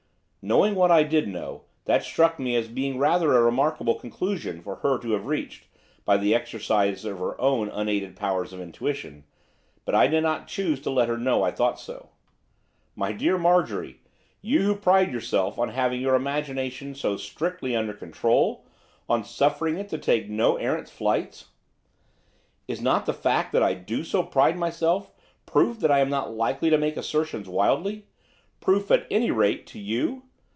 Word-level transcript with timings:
Knowing 0.43 0.73
what 0.73 0.89
I 0.89 1.03
did 1.03 1.27
know, 1.27 1.65
that 1.85 2.03
struck 2.03 2.39
me 2.39 2.55
as 2.55 2.67
being 2.67 2.97
rather 2.97 3.37
a 3.37 3.43
remarkable 3.43 3.93
conclusion 3.93 4.63
for 4.63 4.77
her 4.77 4.97
to 4.97 5.11
have 5.11 5.27
reached, 5.27 5.65
by 6.03 6.17
the 6.17 6.33
exercise 6.33 7.05
of 7.05 7.19
her 7.19 7.39
own 7.39 7.69
unaided 7.69 8.15
powers 8.15 8.51
of 8.51 8.59
intuition, 8.59 9.23
but 9.85 9.93
I 9.93 10.07
did 10.07 10.21
not 10.21 10.47
choose 10.47 10.81
to 10.81 10.89
let 10.89 11.09
her 11.09 11.17
know 11.19 11.43
I 11.43 11.51
thought 11.51 11.79
so. 11.79 12.09
'My 12.95 13.11
dear 13.11 13.37
Marjorie! 13.37 13.99
you 14.41 14.63
who 14.63 14.75
pride 14.75 15.11
yourself 15.13 15.59
on 15.59 15.69
having 15.69 16.01
your 16.01 16.15
imagination 16.15 16.95
so 16.95 17.17
strictly 17.17 17.75
under 17.75 17.93
control! 17.93 18.65
on 19.07 19.23
suffering 19.23 19.77
it 19.77 19.89
to 19.89 19.99
take 19.99 20.27
no 20.27 20.55
errant 20.57 20.89
flights!' 20.89 21.49
'Is 22.67 22.81
not 22.81 23.05
the 23.05 23.13
fact 23.13 23.51
that 23.51 23.61
I 23.61 23.75
do 23.75 24.03
so 24.03 24.23
pride 24.23 24.57
myself 24.57 25.11
proof 25.45 25.79
that 25.81 25.91
I 25.91 25.99
am 25.99 26.09
not 26.09 26.33
likely 26.33 26.71
to 26.71 26.79
make 26.79 26.97
assertions 26.97 27.47
wildly, 27.47 28.07
proof, 28.59 28.89
at 28.89 29.05
any 29.11 29.29
rate, 29.29 29.67
to 29.67 29.77
you? 29.77 30.23